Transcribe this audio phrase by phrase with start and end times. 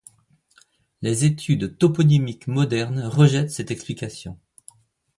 [1.03, 4.39] Les études toponymiques modernes rejettent cette explication.